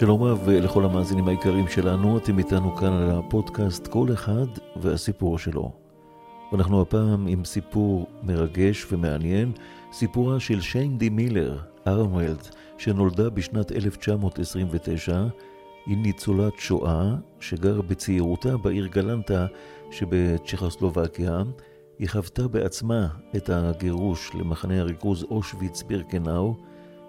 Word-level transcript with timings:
שלום 0.00 0.22
רב 0.22 0.48
לכל 0.48 0.84
המאזינים 0.84 1.28
היקרים 1.28 1.68
שלנו, 1.68 2.18
אתם 2.18 2.38
איתנו 2.38 2.76
כאן 2.76 2.92
על 2.92 3.10
הפודקאסט 3.10 3.86
כל 3.86 4.12
אחד 4.12 4.46
והסיפור 4.76 5.38
שלו. 5.38 5.72
ואנחנו 6.52 6.80
הפעם 6.80 7.26
עם 7.26 7.44
סיפור 7.44 8.06
מרגש 8.22 8.86
ומעניין, 8.92 9.52
סיפורה 9.92 10.40
של 10.40 10.60
שיין 10.60 10.98
די 10.98 11.08
מילר, 11.08 11.58
ארמוולד, 11.86 12.48
שנולדה 12.78 13.30
בשנת 13.30 13.72
1929, 13.72 15.26
היא 15.86 15.96
ניצולת 15.96 16.52
שואה 16.58 17.14
שגרה 17.40 17.82
בצעירותה 17.82 18.56
בעיר 18.56 18.86
גלנטה 18.86 19.46
שבצ'כוסלובקיה. 19.90 21.42
היא 21.98 22.08
חוותה 22.08 22.48
בעצמה 22.48 23.08
את 23.36 23.50
הגירוש 23.50 24.30
למחנה 24.34 24.80
הריכוז 24.80 25.24
אושוויץ 25.30 25.82
בירקנאו, 25.82 26.54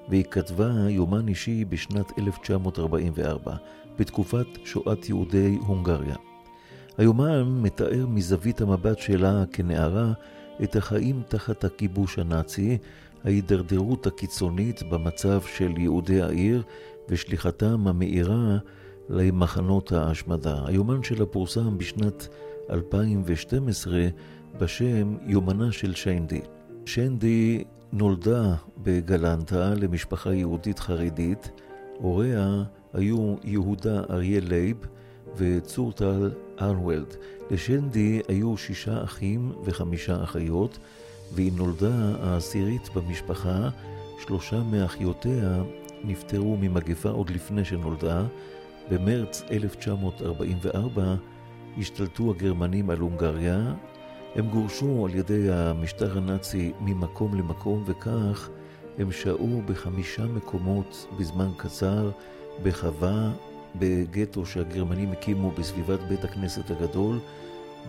והיא 0.09 0.23
כתבה 0.23 0.71
יומן 0.89 1.27
אישי 1.27 1.65
בשנת 1.65 2.19
1944, 2.19 3.55
בתקופת 3.99 4.47
שואת 4.65 5.09
יהודי 5.09 5.57
הונגריה. 5.67 6.15
היומן 6.97 7.59
מתאר 7.61 8.05
מזווית 8.07 8.61
המבט 8.61 8.99
שלה 8.99 9.43
כנערה 9.51 10.13
את 10.63 10.75
החיים 10.75 11.21
תחת 11.27 11.63
הכיבוש 11.63 12.19
הנאצי, 12.19 12.77
ההידרדרות 13.23 14.07
הקיצונית 14.07 14.83
במצב 14.83 15.41
של 15.41 15.77
יהודי 15.77 16.21
העיר 16.21 16.63
ושליחתם 17.09 17.87
המאירה 17.87 18.57
למחנות 19.09 19.91
ההשמדה. 19.91 20.61
היומן 20.65 21.03
שלה 21.03 21.25
פורסם 21.25 21.77
בשנת 21.77 22.27
2012 22.69 24.07
בשם 24.59 25.17
יומנה 25.25 25.71
של 25.71 25.95
שיינדי. 25.95 26.41
שיינדי 26.85 27.63
נולדה 27.93 28.55
בגלנטה 28.77 29.73
למשפחה 29.73 30.33
יהודית 30.33 30.79
חרדית. 30.79 31.51
הוריה 31.97 32.63
היו 32.93 33.35
יהודה 33.43 34.01
אריה 34.09 34.39
לייב 34.39 34.77
וצורטל 35.35 36.31
ארנוולד. 36.61 37.15
לשנדי 37.51 38.21
היו 38.27 38.57
שישה 38.57 39.03
אחים 39.03 39.51
וחמישה 39.63 40.23
אחיות, 40.23 40.79
והיא 41.33 41.51
נולדה 41.55 42.15
העשירית 42.21 42.89
במשפחה. 42.95 43.69
שלושה 44.25 44.63
מאחיותיה 44.63 45.63
נפטרו 46.03 46.57
ממגפה 46.57 47.09
עוד 47.09 47.29
לפני 47.29 47.65
שנולדה. 47.65 48.25
במרץ 48.91 49.43
1944 49.51 51.15
השתלטו 51.77 52.31
הגרמנים 52.31 52.89
על 52.89 52.97
הונגריה, 52.97 53.73
הם 54.37 54.49
גורשו 54.49 55.05
על 55.05 55.15
ידי 55.15 55.51
המשטר 55.51 56.17
הנאצי 56.17 56.71
ממקום 56.81 57.35
למקום, 57.35 57.83
וכך 57.85 58.49
הם 58.97 59.11
שהו 59.11 59.61
בחמישה 59.65 60.25
מקומות 60.25 61.07
בזמן 61.19 61.49
קצר, 61.57 62.11
בחווה, 62.63 63.31
בגטו 63.75 64.45
שהגרמנים 64.45 65.11
הקימו 65.11 65.51
בסביבת 65.51 65.99
בית 65.99 66.23
הכנסת 66.23 66.71
הגדול, 66.71 67.19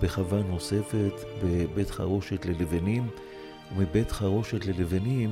בחווה 0.03 0.43
נוספת, 0.43 1.13
בבית 1.45 1.91
חרושת 1.91 2.47
ללבנים, 2.47 3.09
ומבית 3.77 4.13
חרושת 4.13 4.67
ללבנים 4.67 5.31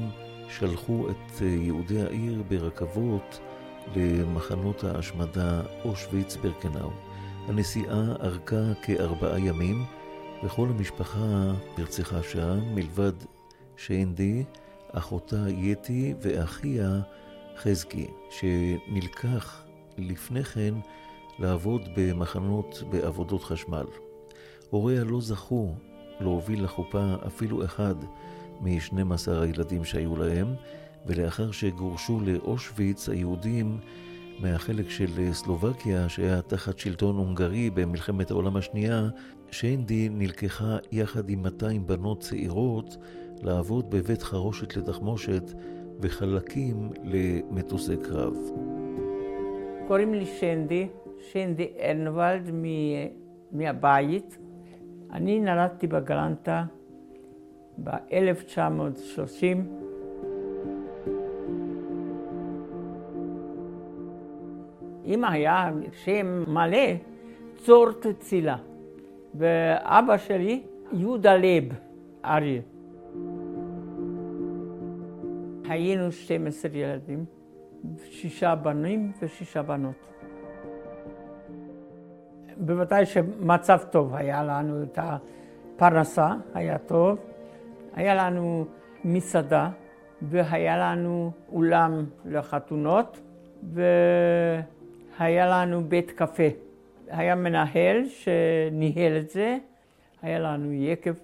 שלחו 0.49 1.07
את 1.11 1.41
יהודי 1.41 2.03
העיר 2.03 2.43
ברכבות 2.49 3.41
למחנות 3.97 4.85
ההשמדה 4.85 5.63
אושוויץ-ברקנאו. 5.85 6.91
הנסיעה 7.49 8.13
ארכה 8.23 8.75
כארבעה 8.83 9.41
ימים, 9.41 9.85
וכל 10.47 10.69
המשפחה 10.69 11.53
נרצחה 11.79 12.23
שם, 12.23 12.75
מלבד 12.75 13.13
שיינדי, 13.77 14.45
אחותה 14.93 15.45
יתי 15.49 16.15
ואחיה 16.23 17.01
חזקי, 17.57 18.07
שנלקח 18.31 19.65
לפני 19.99 20.45
כן 20.45 20.75
לעבוד 21.39 21.83
במחנות 21.97 22.83
בעבודות 22.91 23.43
חשמל. 23.43 23.85
הוריה 24.71 25.05
לא 25.05 25.21
זכו 25.21 25.75
להוביל 26.21 26.65
לחופה 26.65 27.15
אפילו 27.27 27.65
אחד 27.65 27.95
מ-12 28.61 29.31
הילדים 29.31 29.85
שהיו 29.85 30.17
להם, 30.17 30.55
ולאחר 31.07 31.51
שגורשו 31.51 32.21
לאושוויץ, 32.21 33.09
היהודים 33.09 33.79
מהחלק 34.39 34.91
של 34.91 35.33
סלובקיה, 35.33 36.09
שהיה 36.09 36.43
תחת 36.43 36.79
שלטון 36.79 37.17
הונגרי 37.17 37.71
במלחמת 37.71 38.31
העולם 38.31 38.57
השנייה, 38.57 39.09
שיינדי 39.51 40.09
נלקחה 40.13 40.77
יחד 40.93 41.31
עם 41.31 41.43
200 41.43 41.87
בנות 41.87 42.21
צעירות 42.21 42.97
לעבוד 43.43 43.91
בבית 43.91 44.23
חרושת 44.23 44.77
לתחמושת 44.77 45.43
וחלקים 46.01 46.91
למטוסי 47.05 47.97
קרב. 47.97 48.35
קוראים 49.89 50.15
לי 50.15 50.27
שנדי, 50.27 50.89
שנדי 51.33 51.69
ארנוולד 51.81 52.51
מהבית. 53.53 54.39
אני 55.13 55.41
נולדתי 55.41 55.87
בגלנטה 55.87 56.65
ב-1930. 57.85 59.59
אמא 65.07 65.27
היה 65.27 65.71
שם 66.05 66.45
מלא, 66.47 66.89
צורט 67.57 68.07
צילה. 68.19 68.57
ואבא 69.39 70.17
שלי, 70.17 70.63
יהודה 70.93 71.37
לב, 71.37 71.65
אריה. 72.25 72.61
היינו 75.69 76.13
12 76.13 76.71
ילדים, 76.75 77.25
שישה 78.05 78.55
בנים 78.55 79.13
ושישה 79.23 79.63
בנות. 79.63 80.07
בוודאי 82.57 83.07
שמצב 83.07 83.79
טוב 83.91 84.15
היה 84.15 84.45
לנו 84.45 84.83
את 84.83 84.99
הפרנסה, 85.03 86.35
היה 86.55 86.79
טוב. 86.79 87.19
היה 87.97 88.15
לנו 88.15 88.65
מסעדה 89.05 89.71
והיה 90.23 90.77
לנו 90.79 91.31
אולם 91.53 92.05
לחתונות 92.25 93.21
והיה 93.63 95.47
לנו 95.47 95.85
בית 95.85 96.11
קפה. 96.11 96.66
היה 97.09 97.35
מנהל 97.35 98.09
שניהל 98.09 99.17
את 99.17 99.31
זה, 99.31 99.59
היה 100.23 100.39
לנו 100.39 100.73
יקב 100.73 101.15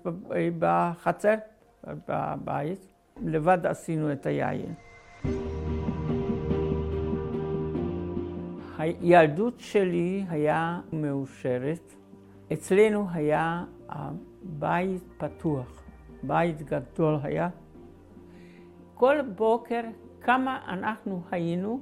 בחצר, 0.58 1.34
בבית, 2.08 2.86
לבד 3.22 3.66
עשינו 3.66 4.12
את 4.12 4.26
היין. 4.26 4.74
הילדות 8.78 9.60
שלי 9.60 10.24
היה 10.28 10.80
מאושרת. 10.92 11.94
אצלנו 12.52 13.06
היה 13.12 13.64
הבית 13.88 15.02
פתוח, 15.18 15.82
בית 16.22 16.62
גדול 16.62 17.18
היה. 17.22 17.48
כל 18.94 19.16
בוקר, 19.36 19.80
כמה 20.20 20.58
אנחנו 20.68 21.22
היינו, 21.30 21.80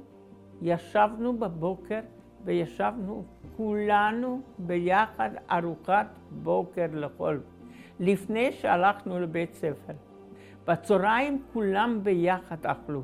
ישבנו 0.61 1.39
בבוקר 1.39 1.99
וישבנו 2.45 3.23
כולנו 3.57 4.41
ביחד 4.57 5.29
ארוחת 5.51 6.07
בוקר 6.31 6.85
לכל, 6.93 7.37
לפני 7.99 8.51
שהלכנו 8.51 9.19
לבית 9.19 9.53
ספר. 9.53 9.93
בצהריים 10.67 11.41
כולם 11.53 11.99
ביחד 12.03 12.65
אכלו. 12.65 13.01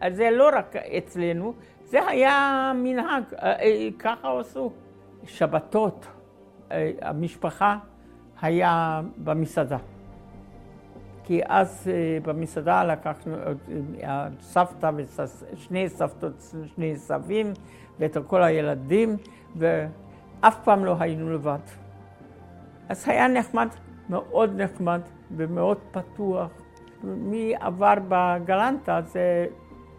אז 0.00 0.16
זה 0.16 0.30
לא 0.30 0.48
רק 0.52 0.76
אצלנו, 0.76 1.54
זה 1.84 2.08
היה 2.08 2.72
מנהג, 2.74 3.22
אה, 3.34 3.60
אה, 3.60 3.88
ככה 3.98 4.40
עשו. 4.40 4.72
שבתות, 5.24 6.06
אה, 6.70 6.90
המשפחה 7.02 7.78
היה 8.40 9.00
במסעדה. 9.16 9.78
כי 11.28 11.40
אז 11.44 11.90
במסעדה 12.22 12.84
לקחנו 12.84 13.36
סבתא 14.40 14.90
ושני 14.96 15.88
סבתות, 15.88 16.54
שני 16.64 16.96
סבים 16.96 17.52
ואת 17.98 18.16
כל 18.26 18.42
הילדים, 18.42 19.16
ואף 19.56 20.64
פעם 20.64 20.84
לא 20.84 20.96
היינו 21.00 21.32
לבד. 21.32 21.58
אז 22.88 23.08
היה 23.08 23.28
נחמד, 23.28 23.68
מאוד 24.08 24.60
נחמד 24.60 25.00
ומאוד 25.36 25.78
פתוח. 25.90 26.50
מי 27.02 27.54
עבר 27.60 27.94
בגלנטה, 28.08 29.00
זה 29.04 29.46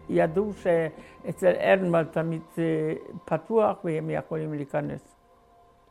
ידעו 0.08 0.52
שאצל 0.52 1.52
ארנמל 1.60 2.04
תמיד 2.04 2.42
זה 2.56 2.94
פתוח 3.24 3.78
והם 3.84 4.10
יכולים 4.10 4.54
להיכנס. 4.54 5.14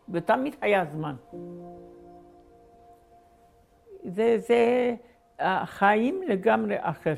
ותמיד 0.10 0.56
היה 0.62 0.86
זמן. 0.86 1.16
זה, 4.04 4.38
זה 4.38 4.96
החיים 5.40 6.22
לגמרי 6.28 6.76
אחר. 6.80 7.16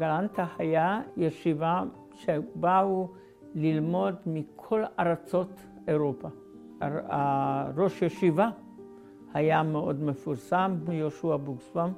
בגלנטה 0.00 0.46
היה 0.58 1.00
ישיבה 1.16 1.82
שבאו 2.14 3.08
ללמוד 3.54 4.14
מכל 4.26 4.82
ארצות 4.98 5.60
אירופה. 5.88 6.28
הראש 6.80 8.02
ישיבה 8.02 8.50
היה 9.34 9.62
מאוד 9.62 10.02
מפורסם, 10.02 10.76
יהושע 10.92 11.36
בוקסבאום. 11.36 11.92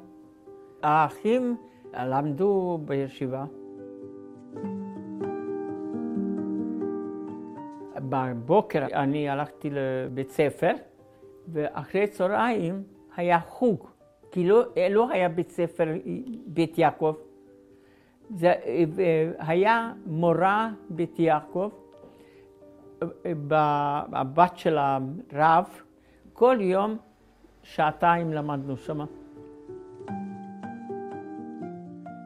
האחים 0.83 1.57
למדו 1.95 2.79
בישיבה. 2.85 3.45
בבוקר 8.09 8.87
אני 8.93 9.29
הלכתי 9.29 9.71
לבית 9.73 10.31
ספר, 10.31 10.73
ואחרי 11.49 12.07
צהריים 12.07 12.83
היה 13.17 13.41
חוג, 13.41 13.87
כי 14.31 14.49
לא, 14.49 14.63
לא 14.91 15.11
היה 15.11 15.29
בית 15.29 15.51
ספר 15.51 15.85
בית 16.47 16.79
יעקב. 16.79 17.15
זה 18.35 18.53
היה 19.39 19.93
מורה 20.07 20.71
בית 20.91 21.19
יעקב, 21.19 21.71
הבת 24.13 24.57
של 24.57 24.79
הרב, 24.79 25.65
כל 26.33 26.57
יום 26.61 26.97
שעתיים 27.63 28.33
למדנו 28.33 28.77
שם. 28.77 29.01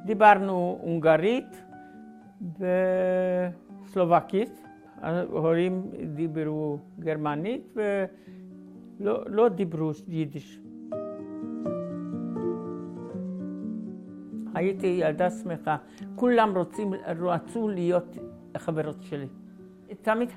דיברנו 0.04 0.78
הונגרית 0.82 1.62
וסלובקית. 3.84 4.62
ההורים 5.02 5.90
דיברו 6.14 6.78
גרמנית 6.98 7.76
ולא 7.76 9.24
לא 9.26 9.48
דיברו 9.48 9.90
יידיש. 10.08 10.60
הייתי 14.56 14.86
ילדה 14.86 15.30
שמחה, 15.30 15.76
כולם 16.14 16.56
רוצים, 16.56 16.92
רצו 17.20 17.68
להיות 17.68 18.16
חברות 18.56 19.02
שלי. 19.02 19.26
תמיד 20.02 20.30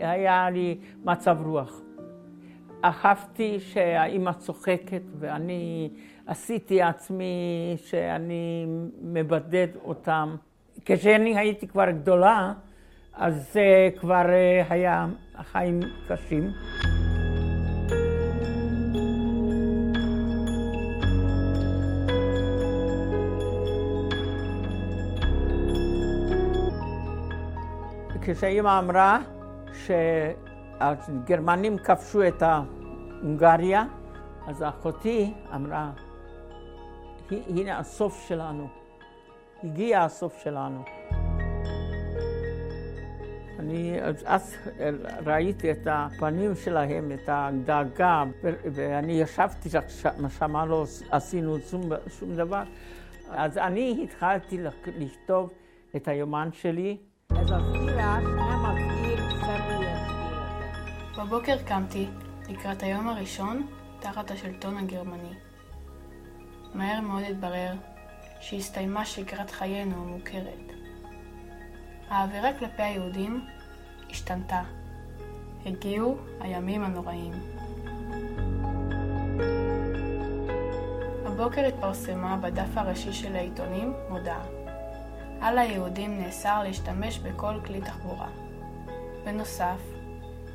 היה 0.00 0.50
לי 0.50 0.78
מצב 1.04 1.38
רוח. 1.44 1.80
אהבתי 2.84 3.60
שהאימא 3.60 4.32
צוחקת 4.32 5.02
ואני 5.18 5.90
עשיתי 6.26 6.82
עצמי 6.82 7.74
שאני 7.76 8.66
מבדד 9.02 9.68
אותם. 9.84 10.36
כשאני 10.84 11.38
הייתי 11.38 11.66
כבר 11.66 11.90
גדולה, 11.90 12.52
אז 13.14 13.52
זה 13.52 13.88
כבר 13.96 14.26
היה 14.68 15.06
חיים 15.42 15.80
קשים. 16.08 16.50
כשאימא 28.34 28.78
אמרה 28.78 29.18
שהגרמנים 29.72 31.78
כבשו 31.78 32.28
את 32.28 32.42
הונגריה, 33.22 33.84
אז 34.46 34.62
אחותי 34.62 35.34
אמרה, 35.54 35.90
הנה 37.30 37.78
הסוף 37.78 38.28
שלנו, 38.28 38.68
הגיע 39.64 40.02
הסוף 40.02 40.42
שלנו. 40.42 40.82
אני 43.58 43.98
אז 44.24 44.56
ראיתי 45.26 45.70
את 45.70 45.86
הפנים 45.90 46.54
שלהם, 46.54 47.12
את 47.12 47.28
הדאגה, 47.28 48.24
ואני 48.42 49.12
ישבתי 49.12 49.68
שם, 50.38 50.56
לא 50.56 50.84
עשינו 51.10 51.58
שום, 51.58 51.82
שום 52.08 52.36
דבר. 52.36 52.62
אז 53.30 53.58
אני 53.58 54.04
התחלתי 54.04 54.58
לכתוב 54.98 55.50
את 55.96 56.08
היומן 56.08 56.48
שלי. 56.52 57.09
בבוקר 61.18 61.56
קמתי 61.66 62.08
לקראת 62.48 62.82
היום 62.82 63.08
הראשון 63.08 63.66
תחת 64.00 64.30
השלטון 64.30 64.76
הגרמני. 64.76 65.34
מהר 66.74 67.00
מאוד 67.00 67.22
התברר 67.22 67.72
שהסתיימה 68.40 69.04
שגרת 69.04 69.50
חיינו 69.50 69.94
המוכרת. 69.94 70.72
האווירה 72.08 72.52
כלפי 72.58 72.82
היהודים 72.82 73.44
השתנתה. 74.10 74.62
הגיעו 75.66 76.16
הימים 76.40 76.84
הנוראים. 76.84 77.32
הבוקר 81.26 81.66
התפרסמה 81.66 82.36
בדף 82.36 82.76
הראשי 82.76 83.12
של 83.12 83.36
העיתונים 83.36 83.92
מודעה. 84.08 84.59
על 85.40 85.58
היהודים 85.58 86.18
נאסר 86.18 86.62
להשתמש 86.62 87.18
בכל 87.18 87.54
כלי 87.66 87.80
תחבורה. 87.80 88.28
בנוסף, 89.24 89.80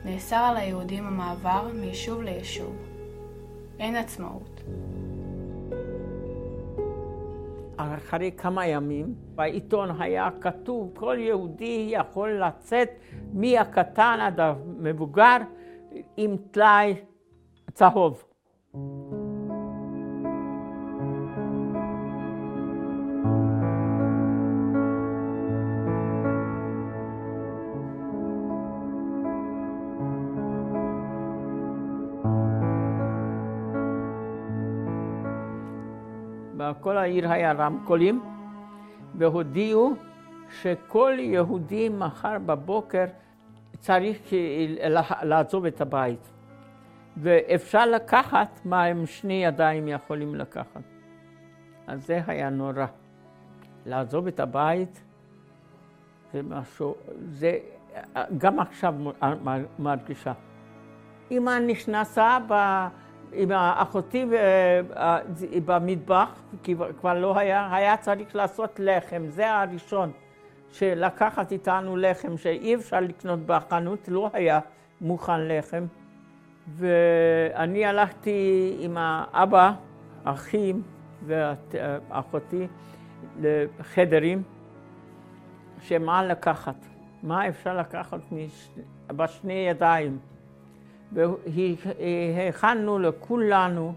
נאסר 0.06 0.36
על 0.36 0.58
היהודים 0.58 1.08
המעבר 1.08 1.68
מיישוב 1.74 2.22
ליישוב. 2.22 2.76
אין 3.80 3.96
עצמאות. 3.96 4.62
אחרי 7.78 8.32
כמה 8.38 8.68
ימים 8.68 9.16
בעיתון 9.36 10.02
היה 10.02 10.30
כתוב, 10.42 10.92
כל 10.96 11.18
יהודי 11.20 11.88
יכול 11.90 12.42
לצאת 12.48 12.90
מהקטן 13.34 14.18
עד 14.22 14.40
המבוגר 14.40 15.38
עם 16.18 16.36
טלאי 16.52 16.96
צהוב. 17.74 18.24
בכל 36.86 36.98
העיר 36.98 37.32
היה 37.32 37.52
רמקולים, 37.52 38.22
והודיעו 39.18 39.94
שכל 40.62 41.14
יהודי 41.20 41.90
מחר 41.90 42.38
בבוקר 42.46 43.06
צריך 43.80 44.18
לעזוב 45.22 45.66
את 45.66 45.82
הבית. 45.82 46.32
ואפשר 47.18 47.86
לקחת 47.86 48.60
מה 48.66 48.84
הם 48.84 49.06
שני 49.06 49.46
ידיים 49.46 49.88
יכולים 49.88 50.36
לקחת. 50.36 50.82
אז 51.88 52.06
זה 52.06 52.22
היה 52.28 52.50
נורא. 52.50 52.86
לעזוב 53.86 54.28
את 54.28 54.40
הבית 54.40 55.04
זה 56.34 56.42
משהו, 56.42 56.96
זה 57.20 57.58
גם 58.38 58.60
עכשיו 58.60 58.96
מרגישה. 59.80 60.34
אמא 61.32 61.60
נכנסה 61.60 62.38
ב... 62.48 62.54
עם 63.36 63.52
אחותי 63.52 64.26
אה, 64.34 65.20
במטבח, 65.66 66.30
כי 66.64 66.76
כבר 67.00 67.20
לא 67.20 67.38
היה, 67.38 67.76
היה 67.76 67.98
צריך 67.98 68.36
לעשות 68.36 68.80
לחם, 68.80 69.24
זה 69.30 69.52
הראשון, 69.54 70.12
שלקחת 70.72 71.52
איתנו 71.52 71.98
לחם 71.98 72.38
שאי 72.38 72.76
אפשר 72.76 73.00
לקנות 73.00 73.40
בחנות, 73.46 74.08
לא 74.08 74.30
היה 74.34 74.60
מוכן 75.02 75.48
לחם. 75.48 75.86
ואני 76.68 77.86
הלכתי 77.86 78.76
עם 78.80 78.98
האבא, 79.00 79.72
אחים 80.24 80.82
ואחותי 81.26 82.68
לחדרים, 83.42 84.44
שמה 85.82 86.24
לקחת, 86.24 86.76
מה 87.24 87.48
אפשר 87.48 87.78
לקחת 87.78 88.20
בשני 89.08 89.68
ידיים. 89.70 90.18
והכנו 91.14 93.00
לכולנו, 93.00 93.94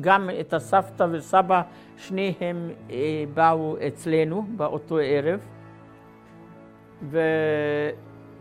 גם 0.00 0.30
את 0.40 0.52
הסבתא 0.52 1.06
וסבא, 1.10 1.62
שניהם 1.96 2.70
אה, 2.90 3.24
באו 3.34 3.76
אצלנו 3.86 4.46
באותו 4.56 4.98
ערב, 4.98 5.40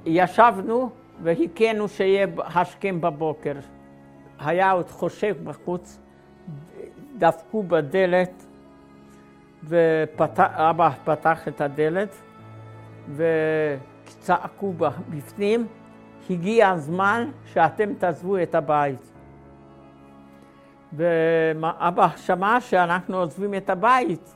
וישבנו 0.05 0.89
והכינו 1.23 1.87
שיהיה 1.87 2.27
השכם 2.37 3.01
בבוקר. 3.01 3.53
היה 4.39 4.71
עוד 4.71 4.89
חושך 4.89 5.35
בחוץ, 5.43 5.99
דפקו 7.17 7.63
בדלת, 7.63 8.45
ואבא 9.63 10.89
פתח 11.03 11.47
את 11.47 11.61
הדלת, 11.61 12.15
וצעקו 13.15 14.73
בפנים, 15.09 15.67
הגיע 16.29 16.69
הזמן 16.69 17.31
שאתם 17.45 17.93
תעזבו 17.93 18.37
את 18.43 18.55
הבית. 18.55 19.11
ואבא 20.93 22.07
שמע 22.17 22.61
שאנחנו 22.61 23.17
עוזבים 23.17 23.53
את 23.53 23.69
הבית. 23.69 24.35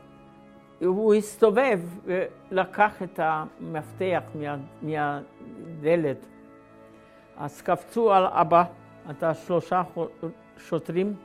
הוא 0.86 1.14
הסתובב 1.14 1.80
ולקח 2.06 3.04
את 3.04 3.20
המפתח 3.24 4.22
מה, 4.36 4.58
מהדלת. 4.82 6.26
אז 7.38 7.62
קפצו 7.62 8.14
על 8.14 8.26
אבא, 8.26 8.64
את 9.10 9.24
השלושה 9.24 9.82
שוטרים, 10.58 11.16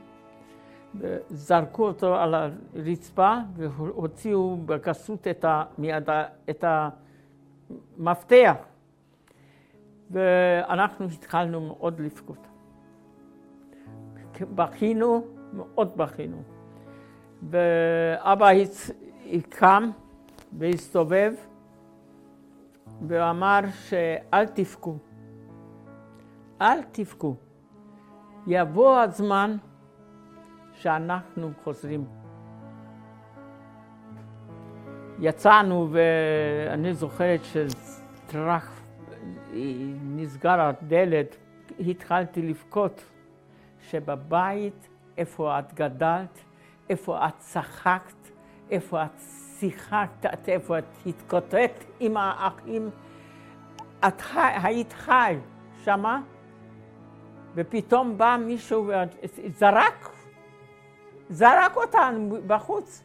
זרקו 1.29 1.87
אותו 1.87 2.15
על 2.15 2.35
הרצפה 2.35 3.37
והוציאו 3.55 4.57
בגסות 4.65 5.27
את, 5.27 5.45
מיד, 5.77 6.09
את 6.49 6.65
המפתח. 7.97 8.55
ואנחנו 10.11 11.05
התחלנו 11.05 11.61
מאוד 11.61 11.99
לבכות. 11.99 12.47
בכינו, 14.41 15.25
מאוד 15.53 15.97
בכינו. 15.97 16.43
ואבא 17.49 18.47
קם 19.49 19.91
והסתובב 20.57 21.33
ואמר 23.07 23.59
שאל 23.71 24.45
תבכו, 24.45 24.97
אל 26.61 26.83
תבכו. 26.91 27.35
יבוא 28.47 28.99
הזמן 28.99 29.57
שאנחנו 30.73 31.51
חוזרים. 31.63 32.05
יצאנו 35.19 35.89
ואני 35.91 36.93
זוכרת 36.93 37.39
שטרח, 37.43 38.74
נסגר 40.01 40.61
הדלת, 40.61 41.35
התחלתי 41.79 42.41
לבכות 42.41 43.03
שבבית, 43.81 44.89
איפה 45.17 45.59
את 45.59 45.73
גדלת, 45.73 46.39
איפה 46.89 47.27
את 47.27 47.37
צחקת, 47.37 48.29
איפה 48.71 49.03
את 49.03 49.19
שיחקת, 49.59 50.49
איפה 50.49 50.79
את 50.79 50.85
התקוטט 51.05 51.83
עם 51.99 52.17
האחים, 52.17 52.89
את 54.07 54.21
חי, 54.21 54.51
היית 54.63 54.93
חי 54.93 55.37
שמה, 55.83 56.21
ופתאום 57.55 58.17
בא 58.17 58.37
מישהו 58.45 58.91
וזרק, 59.23 60.09
זרק 61.29 61.75
אותנו 61.75 62.37
בחוץ, 62.47 63.03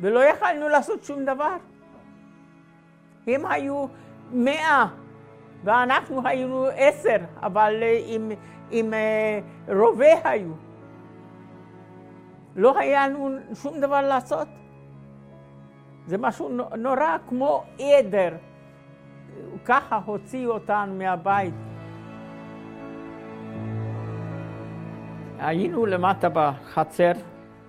ולא 0.00 0.20
יכלנו 0.20 0.68
לעשות 0.68 1.04
שום 1.04 1.24
דבר. 1.24 1.56
הם 3.26 3.46
היו 3.46 3.86
מאה, 4.32 4.86
ואנחנו 5.64 6.26
היינו 6.28 6.66
עשר, 6.74 7.16
אבל 7.42 7.82
עם, 8.06 8.30
עם 8.70 8.94
אה, 8.94 9.40
רובה 9.74 10.30
היו. 10.30 10.52
לא 12.56 12.78
היה 12.78 13.08
לנו 13.08 13.30
שום 13.54 13.80
דבר 13.80 14.00
לעשות. 14.00 14.48
זה 16.06 16.18
משהו 16.18 16.48
נורא 16.76 17.16
כמו 17.28 17.64
עדר. 17.78 18.36
ככה 19.64 20.00
הוציאו 20.06 20.52
אותנו 20.52 20.94
מהבית. 20.94 21.54
היינו 25.38 25.86
למטה 25.86 26.28
בחצר 26.32 27.12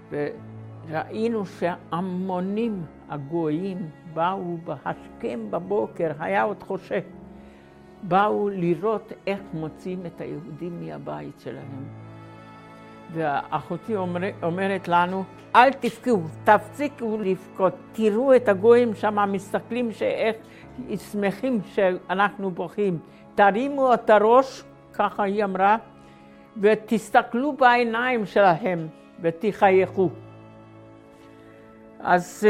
וראינו 0.09 1.45
שהמונים 1.45 2.85
הגויים 3.11 3.89
באו 4.13 4.57
בהשכם 4.63 5.39
בבוקר, 5.49 6.11
היה 6.19 6.43
עוד 6.43 6.63
חושך, 6.63 7.03
באו 8.03 8.49
לראות 8.49 9.13
איך 9.27 9.39
מוצאים 9.53 10.05
את 10.05 10.21
היהודים 10.21 10.85
מהבית 10.85 11.39
שלהם. 11.39 11.83
ואחותי 13.13 13.95
אומר, 13.95 14.21
אומרת 14.43 14.87
לנו, 14.87 15.23
אל 15.55 15.73
תבכו, 15.73 16.21
תפסיקו 16.43 17.17
לבכות, 17.21 17.73
תראו 17.91 18.35
את 18.35 18.49
הגויים 18.49 18.95
שם 18.95 19.31
מסתכלים 19.31 19.91
שאיך 19.91 20.35
שמחים 21.11 21.61
שאנחנו 21.65 22.51
בוכים. 22.51 22.99
תרימו 23.35 23.93
את 23.93 24.09
הראש, 24.09 24.63
ככה 24.93 25.23
היא 25.23 25.43
אמרה, 25.43 25.77
ותסתכלו 26.57 27.53
בעיניים 27.53 28.25
שלהם 28.25 28.87
ותחייכו. 29.21 30.09
אז 32.03 32.47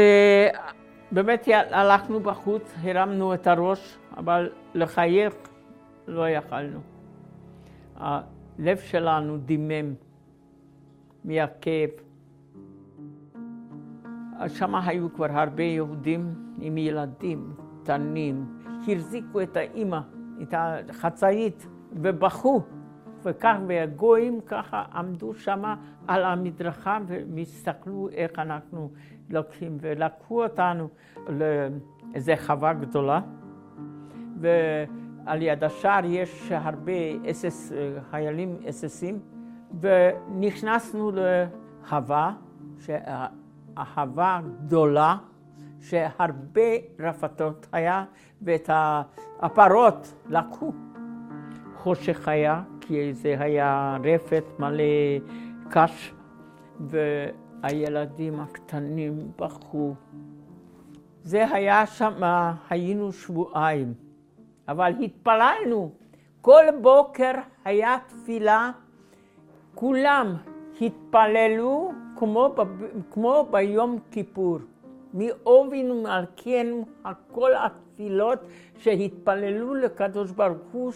uh, 0.52 0.56
באמת 1.12 1.48
הלכנו 1.70 2.20
בחוץ, 2.20 2.74
הרמנו 2.82 3.34
את 3.34 3.46
הראש, 3.46 3.98
אבל 4.16 4.50
לחייך 4.74 5.34
לא 6.06 6.28
יכלנו. 6.28 6.80
הלב 7.96 8.78
שלנו 8.78 9.38
דימם. 9.38 9.94
מהכאב. 11.24 11.90
שם 14.48 14.74
היו 14.74 15.14
כבר 15.14 15.32
הרבה 15.32 15.62
יהודים 15.62 16.34
עם 16.60 16.78
ילדים 16.78 17.54
קטנים, 17.82 18.58
החזיקו 18.82 19.40
את 19.40 19.56
האימא, 19.56 20.00
את 20.42 20.54
החצאית, 20.90 21.66
ובכו. 21.92 22.62
וכך, 23.24 23.56
והגויים 23.66 24.40
ככה 24.46 24.84
עמדו 24.94 25.34
שם 25.34 25.62
על 26.08 26.24
המדרכה 26.24 26.98
והסתכלו 27.06 28.08
איך 28.12 28.38
אנחנו 28.38 28.90
לוקחים, 29.30 29.78
ולקחו 29.80 30.42
אותנו 30.42 30.88
לאיזו 31.28 32.32
חווה 32.46 32.72
גדולה, 32.72 33.20
ועל 34.40 35.42
יד 35.42 35.64
השער 35.64 36.04
יש 36.04 36.52
הרבה 36.52 36.92
אסס, 37.30 37.72
חיילים 38.10 38.56
אססים, 38.68 39.18
ונכנסנו 39.80 41.10
להווה, 41.14 42.32
שהאהבה 42.78 44.40
גדולה, 44.64 45.16
שהרבה 45.80 46.70
רפתות 47.00 47.66
היה, 47.72 48.04
ואת 48.42 48.70
הפרות 49.40 50.14
לקחו. 50.28 50.72
חושך 51.76 52.28
היה, 52.28 52.62
זה 53.12 53.34
היה 53.38 53.96
רפת 54.04 54.44
מלא 54.58 54.84
קש, 55.70 56.14
והילדים 56.80 58.40
הקטנים 58.40 59.32
בכו. 59.38 59.94
זה 61.24 61.54
היה 61.54 61.86
שם, 61.86 62.22
היינו 62.70 63.12
שבועיים, 63.12 63.94
אבל 64.68 64.92
התפללנו. 65.00 65.92
כל 66.40 66.64
בוקר 66.82 67.32
היה 67.64 67.96
תפילה 68.06 68.70
כולם 69.74 70.36
התפללו 70.80 71.92
כמו, 72.16 72.54
כמו 73.10 73.48
ביום 73.50 73.98
כיפור. 74.10 74.58
מאובין 75.14 75.90
ומלכנו, 75.90 76.84
כל 77.32 77.50
התפילות 77.54 78.38
שהתפללו 78.78 79.74
לקדוש 79.74 80.30
ברוך 80.30 80.72
הוא, 80.72 80.92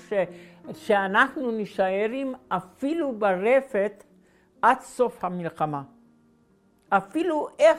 שאנחנו 0.74 1.50
נשארים 1.50 2.34
אפילו 2.48 3.12
ברפת 3.12 4.04
עד 4.62 4.80
סוף 4.80 5.24
המלחמה. 5.24 5.82
אפילו 6.88 7.48
איך, 7.58 7.78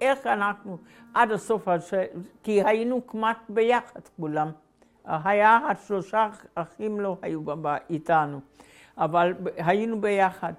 איך 0.00 0.26
אנחנו 0.26 0.78
עד 1.14 1.32
הסוף, 1.32 1.68
כי 2.42 2.62
היינו 2.64 3.06
כמעט 3.06 3.38
ביחד 3.48 4.00
כולם. 4.16 4.50
היה 5.04 5.58
השלושה 5.68 6.28
אחים 6.54 7.00
לא 7.00 7.16
היו 7.22 7.40
איתנו. 7.90 8.40
אבל 8.98 9.34
היינו 9.56 10.00
ביחד. 10.00 10.52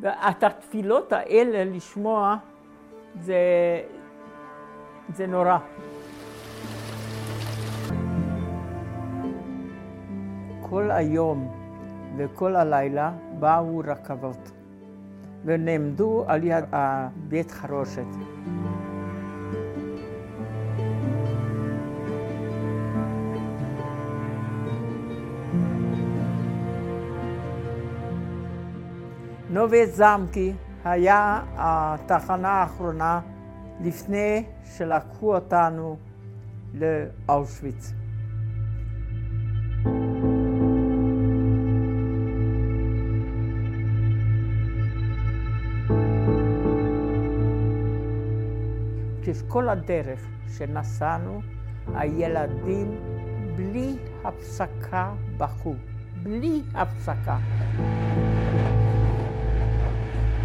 ואת 0.00 0.42
התפילות 0.42 1.12
האלה 1.12 1.64
לשמוע, 1.64 2.36
זה, 3.20 3.36
זה 5.14 5.26
נורא. 5.26 5.58
כל 10.70 10.90
היום 10.90 11.52
וכל 12.16 12.56
הלילה 12.56 13.12
באו 13.38 13.82
רכבות 13.86 14.50
ונעמדו 15.44 16.24
על 16.26 16.44
יד 16.44 16.64
בית 17.28 17.50
חרושת. 17.50 18.06
נובי 29.50 29.86
זמקי 29.86 30.52
היה 30.84 31.42
התחנה 31.56 32.48
האחרונה 32.48 33.20
לפני 33.80 34.44
שלקחו 34.64 35.34
אותנו 35.34 35.96
לאושוויץ. 36.74 37.97
כל 49.48 49.68
הדרך 49.68 50.20
שנסענו, 50.58 51.40
הילדים 51.94 53.00
בלי 53.56 53.96
הפסקה 54.24 55.10
בכו, 55.36 55.74
בלי 56.22 56.62
הפסקה. 56.74 57.38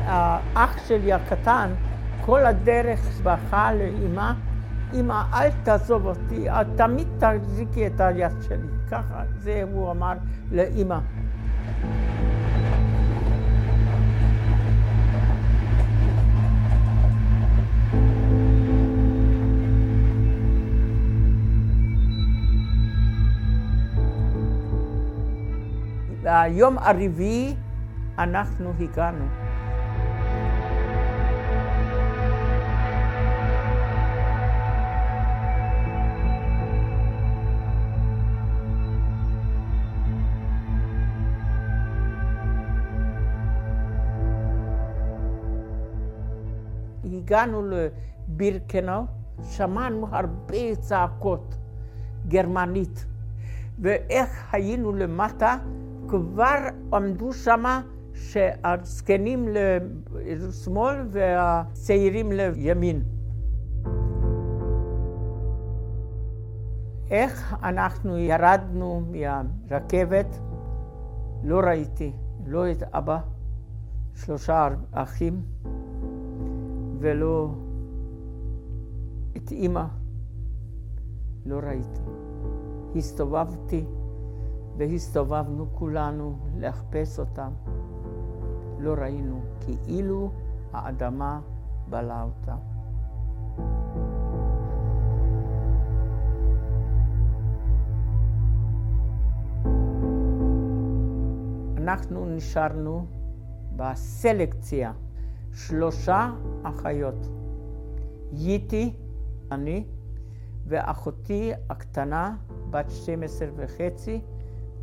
האח 0.06 0.88
שלי 0.88 1.14
הקטן, 1.14 1.70
כל 2.26 2.46
הדרך 2.46 3.20
בכה 3.24 3.74
לאמא, 3.74 4.32
אמא, 4.94 5.24
אל 5.34 5.50
תעזוב 5.64 6.06
אותי, 6.06 6.48
תמיד 6.76 7.08
תחזיקי 7.20 7.88
את 7.88 8.02
היד 8.02 8.32
שלי. 8.42 8.68
ככה, 8.92 9.24
זה 9.40 9.64
הוא 9.72 9.92
אמר 9.92 10.14
לאמא. 10.52 10.98
והיום 26.34 26.78
הרביעי 26.78 27.56
אנחנו 28.18 28.74
הגענו. 28.80 29.26
הגענו 47.14 47.62
לבירקנאו, 47.70 49.02
שמענו 49.44 50.08
הרבה 50.12 50.76
צעקות 50.80 51.56
גרמנית. 52.28 53.06
ואיך 53.80 54.30
היינו 54.52 54.94
למטה, 54.94 55.58
כבר 56.14 56.60
עמדו 56.94 57.34
שמה 57.34 57.82
שהזקנים 58.14 59.48
לשמאל 60.26 60.96
והצעירים 61.10 62.32
לימין. 62.32 63.04
איך 67.10 67.56
אנחנו 67.64 68.18
ירדנו 68.18 69.04
מהרכבת, 69.12 70.40
לא 71.44 71.60
ראיתי, 71.60 72.12
לא 72.46 72.72
את 72.72 72.84
אבא, 72.84 73.20
שלושה 74.16 74.68
אחים. 74.92 75.42
ולא 77.00 77.50
את 79.38 79.52
אימא 79.52 79.86
לא 81.46 81.60
ראיתי. 81.64 82.02
הסתובבתי 82.96 83.86
והסתובבנו 84.78 85.66
כולנו 85.74 86.38
לחפש 86.58 87.20
אותם. 87.20 87.52
לא 88.80 88.94
ראינו, 88.94 89.42
כאילו 89.60 90.32
האדמה 90.74 91.42
בלעה 91.90 92.24
אותם. 92.24 92.58
אנחנו 101.78 102.26
נשארנו 102.26 103.06
בסלקציה. 103.76 104.92
שלושה 105.54 106.32
אחיות. 106.64 107.28
ייתי, 108.34 108.94
אני, 109.52 109.86
ואחותי 110.68 111.52
הקטנה, 111.70 112.36
בת 112.70 112.90
12 112.90 113.48
וחצי, 113.56 114.22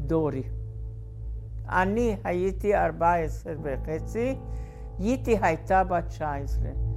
דורי. 0.07 0.43
אני 1.69 2.17
הייתי 2.25 2.77
14 2.77 3.53
וחצי, 3.63 4.37
ייתי 4.99 5.39
הייתה 5.43 5.85
בת 5.85 6.05
19. 6.09 6.90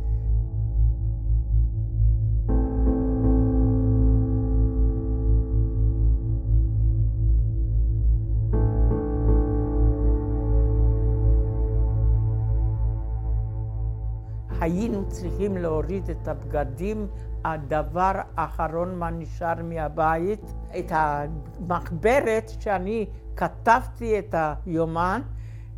היינו 14.64 15.10
צריכים 15.10 15.58
להוריד 15.58 16.10
את 16.10 16.28
הבגדים, 16.28 17.08
הדבר 17.46 18.12
האחרון 18.38 18.96
מה 18.96 19.10
נשאר 19.10 19.54
מהבית, 19.64 20.54
את 20.80 20.86
המחברת 20.90 22.52
שאני 22.60 23.06
כתבתי 23.36 24.20
את 24.20 24.36
היומן, 24.38 25.22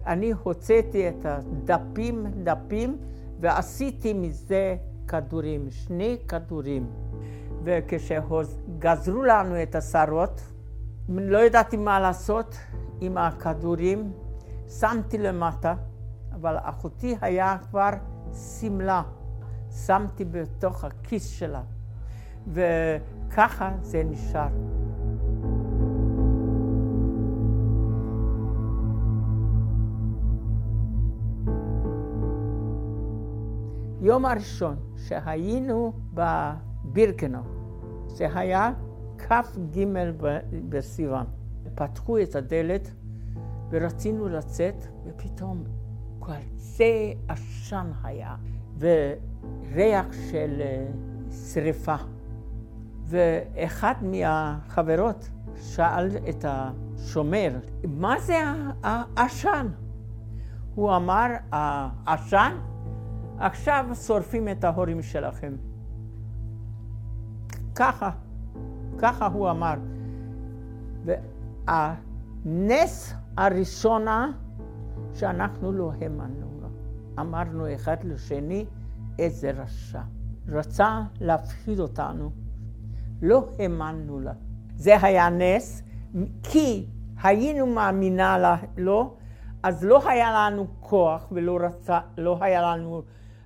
אני 0.06 0.32
הוצאתי 0.44 1.10
את 1.10 1.26
הדפים, 1.26 2.26
דפים, 2.44 2.98
ועשיתי 3.40 4.14
מזה 4.14 4.76
כדורים, 5.08 5.70
שני 5.70 6.18
כדורים. 6.28 6.88
וכשגזרו 7.64 9.24
לנו 9.24 9.64
את 9.64 9.76
השערות, 9.76 10.42
לא 11.10 11.38
ידעתי 11.38 11.78
מה 11.78 12.00
לעשות 12.00 12.58
עם 13.02 13.18
הכדורים, 13.18 14.12
שמתי 14.80 15.18
למטה, 15.18 15.74
אבל 16.34 16.58
אחותי 16.62 17.16
היה 17.22 17.58
כבר 17.70 17.90
שמלה, 18.36 19.04
שמתי 19.72 20.26
בתוך 20.26 20.84
הכיס 20.84 21.28
שלה, 21.28 21.62
וככה 22.48 23.72
זה 23.82 24.04
נשאר. 24.04 24.48
יום 34.02 34.26
הראשון 34.26 34.76
שהיינו 34.98 35.94
בבירקנו, 36.14 37.40
זה 38.08 38.28
היה 38.36 38.74
כ"ג 39.18 39.86
בסיוון. 40.70 41.26
פתחו 41.76 42.20
את 42.20 42.36
הדלת 42.36 42.92
ורצינו 43.70 44.28
לצאת, 44.28 44.86
ופתאום 45.06 45.64
כזה 46.26 47.14
עשן 47.28 47.92
היה, 48.04 48.36
וריח 48.80 50.06
של 50.32 50.62
אה, 50.62 50.88
שריפה. 51.54 51.96
ואחד 53.06 53.94
מהחברות 54.02 55.30
שאל 55.56 56.10
את 56.30 56.46
השומר, 56.48 57.52
מה 57.88 58.20
זה 58.20 58.36
העשן? 58.84 59.68
הוא 60.76 60.96
אמר, 60.96 61.28
העשן? 61.52 62.58
עכשיו 63.40 63.86
שורפים 63.94 64.50
את 64.50 64.64
ההורים 64.64 65.02
שלכם. 65.02 65.54
ככה, 67.76 68.10
ככה 68.98 69.26
הוא 69.26 69.50
אמר. 69.50 69.76
והנס 71.66 73.14
הראשונה 73.38 74.32
שאנחנו 75.16 75.72
לא 75.72 75.92
האמנו 76.02 76.48
לו. 76.62 76.68
אמרנו 77.20 77.74
אחד 77.74 77.98
לשני, 78.04 78.66
איזה 79.20 79.52
רשע. 79.52 80.02
רצה 80.48 81.02
להפחיד 81.22 81.80
אותנו. 81.80 82.30
לא 83.22 83.50
האמנו 83.60 84.20
לה. 84.20 84.34
זה 84.76 85.02
היה 85.02 85.30
נס, 85.30 85.84
כי 86.44 86.86
היינו 87.24 87.68
מאמינה 87.68 88.58
לו, 88.78 89.16
אז 89.64 89.84
לא 89.84 90.10
היה 90.10 90.32
לנו 90.32 90.68
כוח 90.80 91.28
ולא 91.32 91.58
רצה, 91.62 92.00
לא 92.18 92.38
היה 92.42 92.62
לנו 92.62 93.02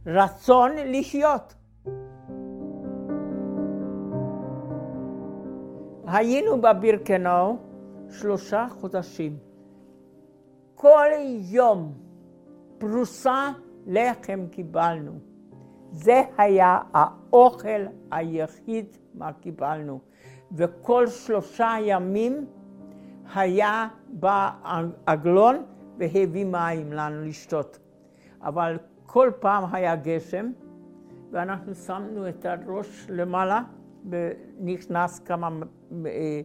רצון 0.05 0.71
לחיות. 0.85 1.55
היינו 6.07 6.61
בבירקנאו 6.61 7.57
שלושה 8.09 8.67
חודשים. 8.69 9.48
כל 10.81 11.07
יום 11.39 11.93
פרוסה 12.77 13.51
לחם 13.87 14.45
קיבלנו. 14.51 15.11
זה 15.91 16.21
היה 16.37 16.79
האוכל 16.93 17.85
היחיד 18.11 18.85
מה 19.13 19.33
קיבלנו. 19.33 19.99
וכל 20.51 21.07
שלושה 21.07 21.75
ימים 21.81 22.45
היה 23.35 23.87
בא 24.07 24.49
עגלון 25.05 25.63
והביא 25.97 26.45
מים 26.45 26.93
לנו 26.93 27.25
לשתות. 27.25 27.79
אבל 28.41 28.77
כל 29.05 29.31
פעם 29.39 29.63
היה 29.71 29.95
גשם, 29.95 30.51
ואנחנו 31.31 31.75
שמנו 31.75 32.29
את 32.29 32.45
הראש 32.45 33.05
למעלה, 33.09 33.61
ונכנס 34.09 35.19
כמה 35.19 35.49
אה, 36.05 36.41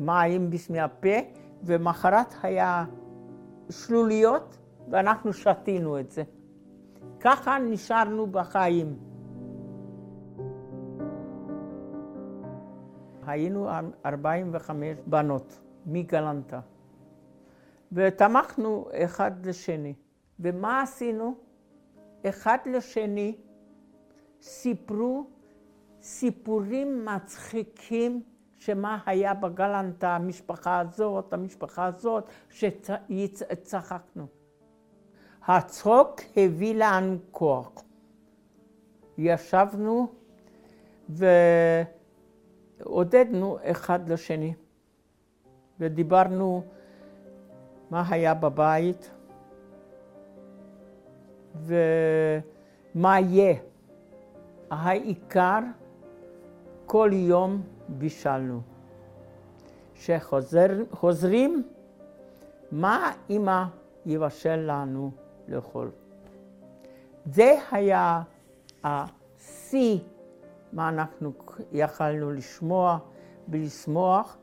מים 0.00 0.50
בפני 0.50 0.80
הפה, 0.80 1.16
ומחרת 1.62 2.34
היה 2.42 2.84
שלוליות, 3.70 4.58
ואנחנו 4.90 5.32
שתינו 5.32 6.00
את 6.00 6.10
זה. 6.10 6.22
ככה 7.20 7.58
נשארנו 7.58 8.26
בחיים. 8.26 8.98
היינו 13.26 13.68
45 14.06 14.98
בנות 15.06 15.60
מגלנטה, 15.86 16.60
ותמכנו 17.92 18.88
אחד 18.92 19.46
לשני. 19.46 19.94
ומה 20.40 20.82
עשינו? 20.82 21.34
אחד 22.28 22.58
לשני 22.66 23.36
סיפרו 24.42 25.26
סיפורים 26.02 27.04
מצחיקים 27.04 28.22
שמה 28.58 28.98
היה 29.06 29.34
בגלנטה, 29.34 30.16
המשפחה 30.16 30.80
הזאת, 30.80 31.32
המשפחה 31.32 31.86
הזאת, 31.86 32.24
שצחקנו. 32.50 34.26
הצחוק 35.46 36.20
הביא 36.36 36.74
לנו 36.76 37.16
כוח. 37.30 37.72
ישבנו 39.18 40.12
ועודדנו 42.84 43.58
אחד 43.62 44.08
לשני, 44.08 44.54
ודיברנו 45.80 46.62
מה 47.90 48.04
היה 48.10 48.34
בבית 48.34 49.10
ומה 51.56 53.20
יהיה. 53.20 53.54
העיקר, 54.70 55.58
כל 56.86 57.10
יום 57.12 57.62
בישלנו. 57.88 58.60
כשחוזרים, 59.94 61.62
מה 62.72 63.12
אמא 63.30 63.64
יבשל 64.06 64.56
לנו 64.56 65.10
לאכול. 65.48 65.90
זה 67.24 67.54
היה 67.70 68.22
השיא 68.84 69.98
מה 70.72 70.88
אנחנו 70.88 71.32
יכלנו 71.72 72.30
לשמוע 72.30 72.98
ולשמוח. 73.48 74.36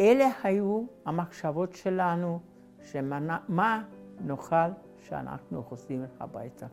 אלה 0.00 0.28
היו 0.42 0.84
המחשבות 1.04 1.72
שלנו, 1.72 2.40
שמה 2.82 3.82
נאכל 4.20 4.70
שאנחנו 4.98 5.62
חוזרים 5.62 6.04
הביתה. 6.20 6.66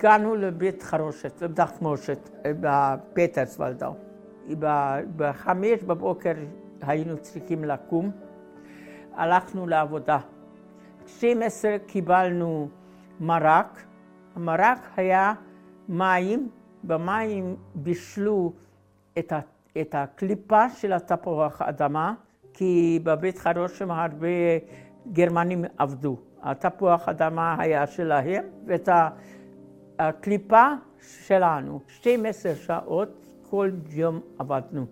הגענו 0.00 0.36
לבית 0.36 0.82
חרושת, 0.82 1.42
בתחמושת, 1.42 2.30
בפטרסוולדאו. 2.60 3.94
בחמש 5.16 5.82
בבוקר 5.82 6.32
היינו 6.82 7.16
צריכים 7.18 7.64
לקום, 7.64 8.10
הלכנו 9.14 9.66
לעבודה. 9.66 10.18
עשרה 11.22 11.78
קיבלנו 11.86 12.68
מרק, 13.20 13.82
המרק 14.36 14.78
היה 14.96 15.34
מים, 15.88 16.48
במים 16.84 17.56
בישלו 17.74 18.52
את, 19.18 19.32
את 19.80 19.94
הקליפה 19.94 20.68
של 20.68 20.92
התפוח 20.92 21.62
אדמה, 21.62 22.14
כי 22.54 23.00
בבית 23.02 23.38
חרושם 23.38 23.90
הרבה 23.90 24.28
גרמנים 25.12 25.64
עבדו. 25.78 26.16
התפוח 26.42 27.08
אדמה 27.08 27.56
היה 27.58 27.86
שלהם, 27.86 28.44
ואת 28.66 28.88
ה... 28.88 29.08
הקליפה 30.00 30.72
שלנו, 31.00 31.80
12 31.88 32.54
שעות 32.54 33.08
כל 33.50 33.70
יום 33.90 34.20
עבדנו. 34.38 34.86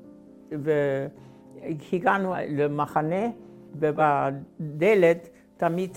והגענו 0.51 2.35
למחנה, 2.49 3.27
ובדלת 3.75 5.29
תמיד 5.57 5.97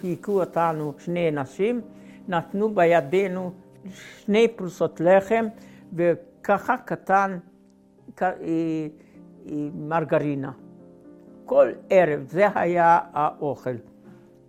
חיכו 0.00 0.40
אותנו 0.40 0.92
שני 0.98 1.28
אנשים, 1.28 1.80
נתנו 2.28 2.74
בידינו 2.74 3.52
שני 3.90 4.48
פרוסות 4.48 5.00
לחם, 5.00 5.46
וככה 5.92 6.76
קטן 6.76 7.38
מרגרינה. 9.74 10.52
כל 11.44 11.68
ערב 11.90 12.24
זה 12.28 12.46
היה 12.54 12.98
האוכל. 13.12 13.74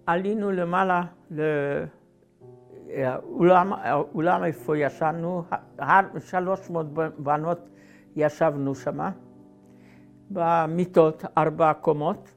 עלינו 0.05 0.51
למעלה 0.51 1.03
האולם, 2.95 3.73
האולם 3.73 4.43
איפה 4.43 4.77
ישנו, 4.77 5.43
שלוש 6.19 6.69
מאות 6.69 6.93
בנות 7.17 7.69
ישבנו 8.15 8.75
שם, 8.75 9.10
במיטות, 10.29 11.23
ארבע 11.38 11.73
קומות, 11.73 12.31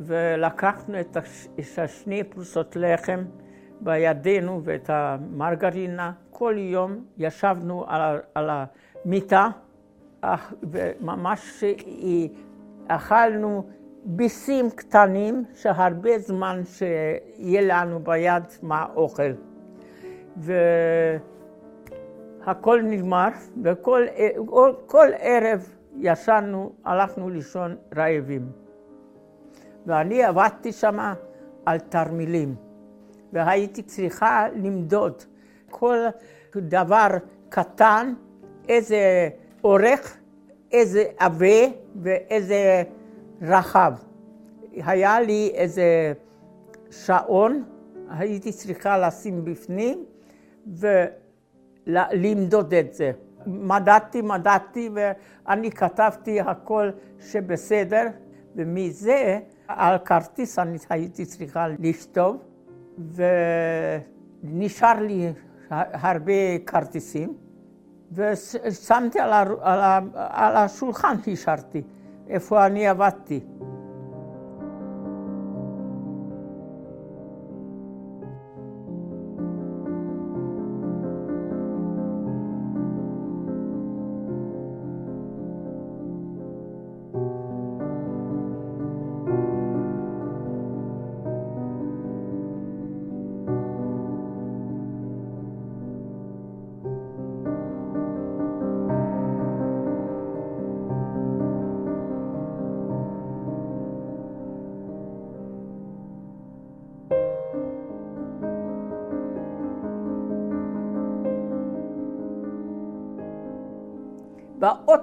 ולקחנו 0.00 1.00
את 1.00 1.16
השני 1.78 2.24
פרוסות 2.24 2.76
לחם 2.76 3.24
בידינו 3.80 4.60
ואת 4.64 4.90
המרגרינה. 4.90 6.12
כל 6.30 6.54
יום 6.58 7.04
ישבנו 7.18 7.84
על, 7.88 8.18
על 8.34 8.50
המיטה, 8.50 9.48
וממש 10.62 11.64
אכלנו 12.88 13.66
ביסים 14.04 14.70
קטנים 14.70 15.44
שהרבה 15.54 16.18
זמן 16.18 16.62
שיהיה 16.64 17.60
לנו 17.60 18.00
ביד 18.00 18.42
מה 18.62 18.86
אוכל. 18.96 19.32
והכל 22.46 22.82
נגמר, 22.82 23.28
וכל 23.64 24.06
כל 24.86 25.08
ערב 25.18 25.68
ישנו, 25.96 26.72
הלכנו 26.84 27.30
לישון 27.30 27.76
רעבים. 27.96 28.48
ואני 29.86 30.24
עבדתי 30.24 30.72
שם 30.72 31.12
על 31.66 31.78
תרמילים, 31.78 32.54
והייתי 33.32 33.82
צריכה 33.82 34.46
למדוד 34.54 35.22
כל 35.70 35.98
דבר 36.56 37.08
קטן, 37.48 38.14
איזה 38.68 39.28
אורך, 39.64 40.16
איזה 40.72 41.04
עבה 41.18 41.66
ואיזה... 42.02 42.82
רחב. 43.42 43.94
היה 44.72 45.20
לי 45.20 45.50
איזה 45.54 46.12
שעון, 46.90 47.64
הייתי 48.10 48.52
צריכה 48.52 48.98
לשים 48.98 49.44
בפנים 49.44 50.04
ולמדוד 51.86 52.74
את 52.74 52.94
זה. 52.94 53.12
מדדתי, 53.46 54.22
מדדתי, 54.22 54.90
ואני 54.94 55.70
כתבתי 55.70 56.40
הכל 56.40 56.90
שבסדר, 57.20 58.06
ומזה 58.56 59.38
על 59.68 59.98
כרטיס 59.98 60.58
אני 60.58 60.78
הייתי 60.90 61.24
צריכה 61.24 61.66
לכתוב, 61.78 62.42
ונשאר 64.44 65.00
לי 65.00 65.32
הרבה 65.70 66.58
כרטיסים, 66.66 67.34
ושמתי 68.12 69.20
על, 69.20 69.32
על 70.14 70.56
השולחן, 70.56 71.16
השארתי. 71.32 71.82
איפה 72.28 72.66
אני 72.66 72.88
עבדתי. 72.88 73.40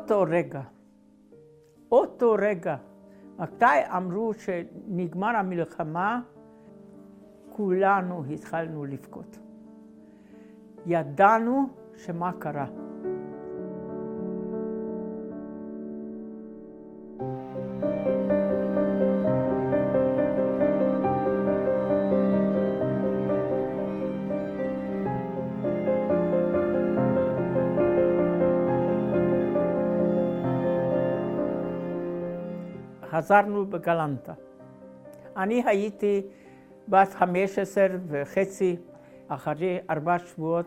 באותו 0.10 0.26
רגע, 0.32 0.62
אותו 1.92 2.36
רגע, 2.40 2.76
מתי 3.40 3.66
אמרו 3.98 4.34
שנגמר 4.34 5.36
המלחמה, 5.36 6.22
כולנו 7.50 8.24
התחלנו 8.26 8.86
לבכות. 8.86 9.40
ידענו 10.86 11.70
שמה 11.98 12.32
קרה. 12.40 12.89
חזרנו 33.20 33.66
בגלנטה. 33.66 34.34
אני 35.38 35.64
הייתי 35.66 36.22
בת 36.88 37.14
חמש 37.14 37.60
עשר 37.60 37.88
וחצי, 38.08 38.76
אחרי 39.28 39.80
ארבעה 39.90 40.20
שבועות, 40.20 40.66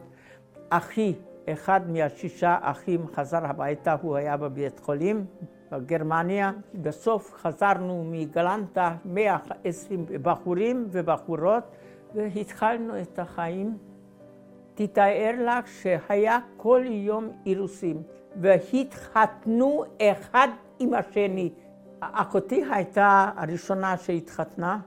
אחי, 0.70 1.14
אחד 1.48 1.90
מהשישה 1.90 2.58
אחים 2.60 3.06
חזר 3.14 3.46
הביתה, 3.46 3.96
הוא 4.02 4.16
היה 4.16 4.36
בבית 4.36 4.78
חולים 4.78 5.24
בגרמניה. 5.70 6.52
בסוף 6.74 7.34
חזרנו 7.34 8.04
מגלנטה 8.10 8.94
120 9.04 10.06
בחורים 10.22 10.88
ובחורות 10.90 11.64
והתחלנו 12.14 13.00
את 13.00 13.18
החיים. 13.18 13.78
תתאר 14.74 15.32
לך 15.38 15.68
שהיה 15.68 16.38
כל 16.56 16.82
יום 16.86 17.28
אירוסים 17.46 18.02
והתחתנו 18.40 19.84
אחד 20.02 20.48
עם 20.78 20.94
השני. 20.94 21.50
אחותי 22.12 22.64
הייתה 22.70 23.30
הראשונה 23.36 23.96
שהתחתנה 23.96 24.78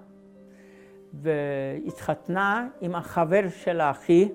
והתחתנה 1.14 2.68
עם 2.82 2.96
החבר 2.96 3.50
של 3.50 3.82
אחי 3.82 4.30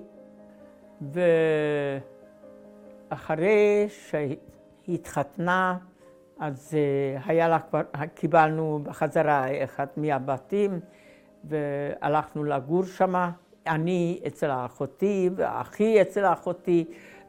ואחרי 3.11 3.87
שהתחתנה 4.87 5.77
אז 6.39 6.73
אה, 6.73 7.21
היה 7.25 7.49
לה 7.49 7.59
כבר, 7.59 7.81
קיבלנו 8.15 8.79
בחזרה 8.83 9.63
אחד 9.63 9.87
מהבתים 9.97 10.79
והלכנו 11.43 12.43
לגור 12.43 12.83
שמה. 12.83 13.31
אני 13.67 14.19
אצל 14.27 14.51
אחותי 14.51 15.29
ואחי 15.35 16.01
אצל 16.01 16.25
אחותי 16.25 16.85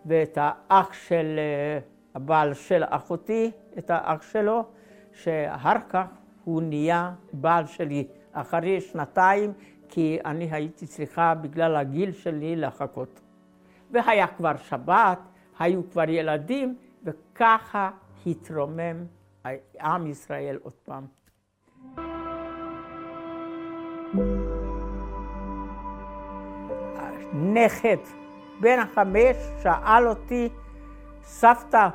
ואת 0.06 0.38
האח 0.40 0.92
של 0.92 1.38
אה, 1.38 1.78
הבעל 2.14 2.54
של 2.54 2.82
אחותי, 2.86 3.50
את 3.78 3.90
האח 3.90 4.22
שלו, 4.22 4.64
שאחר 5.12 5.76
כך 5.88 6.06
הוא 6.44 6.62
נהיה 6.62 7.12
בעל 7.32 7.66
שלי 7.66 8.08
אחרי 8.32 8.80
שנתיים, 8.80 9.52
כי 9.88 10.18
אני 10.24 10.48
הייתי 10.50 10.86
צריכה 10.86 11.34
בגלל 11.34 11.76
הגיל 11.76 12.12
שלי 12.12 12.56
לחכות. 12.56 13.20
והיה 13.90 14.26
כבר 14.26 14.56
שבת, 14.56 15.18
היו 15.58 15.90
כבר 15.90 16.08
ילדים, 16.08 16.76
וככה 17.04 17.90
התרומם 18.26 19.04
עם 19.80 20.06
ישראל 20.06 20.58
עוד 20.62 20.72
פעם. 20.84 21.06
נכד 27.34 27.96
בן 28.60 28.78
החמש 28.78 29.36
שאל 29.62 30.08
אותי, 30.08 30.48
סבתא, 31.22 31.88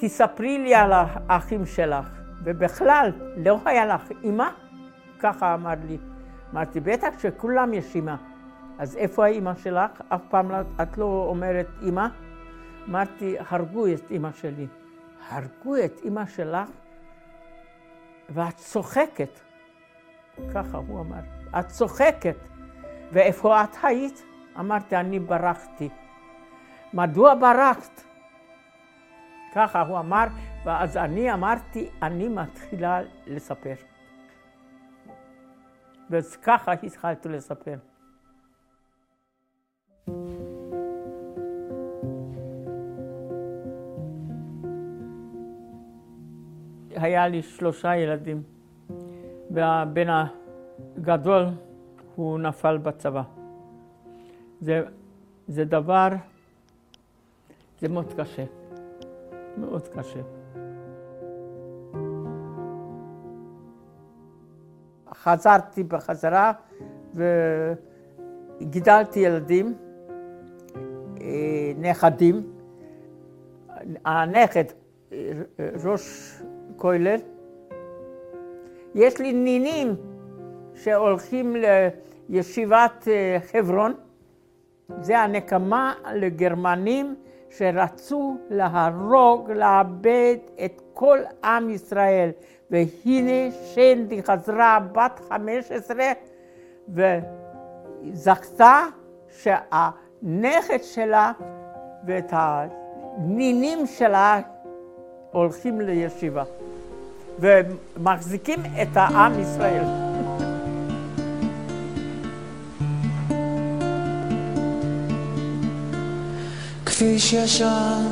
תספרי 0.00 0.58
לי 0.58 0.74
על 0.74 0.92
האחים 0.92 1.66
שלך. 1.66 2.20
ובכלל, 2.44 3.10
לא 3.36 3.58
היה 3.64 3.86
לך 3.86 4.10
אימא? 4.22 4.48
ככה 5.18 5.54
אמר 5.54 5.74
לי. 5.86 5.98
אמרתי, 6.52 6.80
בטח 6.80 7.18
שכולם 7.18 7.74
יש 7.74 7.94
אימא. 7.94 8.14
אז 8.78 8.96
איפה 8.96 9.24
האימא 9.24 9.54
שלך? 9.54 9.90
אף 10.08 10.20
פעם 10.28 10.50
לא, 10.50 10.56
את 10.82 10.98
לא 10.98 11.26
אומרת 11.28 11.66
אימא? 11.82 12.06
אמרתי, 12.88 13.36
הרגו 13.48 13.86
את 13.86 14.10
אימא 14.10 14.32
שלי. 14.32 14.66
הרגו 15.28 15.76
את 15.84 16.00
אימא 16.04 16.26
שלך 16.26 16.68
ואת 18.30 18.56
צוחקת. 18.56 19.40
ככה 20.54 20.78
הוא 20.78 21.00
אמר. 21.00 21.20
את 21.58 21.66
צוחקת. 21.68 22.36
ואיפה 23.12 23.64
את 23.64 23.76
היית? 23.82 24.22
אמרתי, 24.58 24.96
אני 24.96 25.18
ברחתי. 25.18 25.88
מדוע 26.94 27.34
ברחת? 27.34 28.09
ככה 29.54 29.80
הוא 29.80 29.98
אמר, 29.98 30.24
ואז 30.64 30.96
אני 30.96 31.32
אמרתי, 31.32 31.88
אני 32.02 32.28
מתחילה 32.28 33.00
לספר. 33.26 33.74
וככה 36.10 36.72
התחלתי 36.72 37.28
לספר. 37.28 37.76
היה 46.96 47.28
לי 47.28 47.42
שלושה 47.42 47.96
ילדים, 47.96 48.42
והבן 49.50 50.06
הגדול 50.98 51.46
הוא 52.14 52.38
נפל 52.38 52.78
בצבא. 52.78 53.22
זה, 54.60 54.82
זה 55.48 55.64
דבר, 55.64 56.08
זה 57.78 57.88
מאוד 57.88 58.12
קשה, 58.12 58.44
מאוד 59.60 59.88
קשה. 59.88 60.20
חזרתי 65.14 65.82
בחזרה 65.82 66.52
וגידלתי 68.60 69.20
ילדים, 69.20 69.74
אה, 71.20 71.72
נכדים. 71.78 72.52
הנכד, 74.04 74.64
ראש 75.84 76.34
כולל. 76.76 77.20
יש 78.94 79.20
לי 79.20 79.32
נינים 79.32 79.96
שהולכים 80.74 81.56
לישיבת 82.28 83.08
אה, 83.08 83.38
חברון. 83.52 83.94
זה 85.00 85.18
הנקמה 85.18 85.94
לגרמנים 86.14 87.16
שרצו 87.50 88.36
להרוג, 88.50 89.50
לאבד 89.50 90.36
את 90.64 90.80
כל 90.94 91.18
עם 91.44 91.70
ישראל. 91.70 92.30
והנה 92.70 93.50
שנדי 93.74 94.22
חזרה 94.22 94.78
בת 94.92 95.20
חמש 95.28 95.72
עשרה 95.72 96.12
וזכתה 96.88 98.84
שהנכד 99.28 100.82
שלה 100.82 101.32
ואת 102.06 102.32
הנינים 102.32 103.86
שלה 103.86 104.40
הולכים 105.30 105.80
לישיבה 105.80 106.44
ומחזיקים 107.38 108.60
את 108.82 108.88
העם 108.94 109.40
ישראל. 109.40 110.09
כביש 117.00 117.32
ישן, 117.32 118.06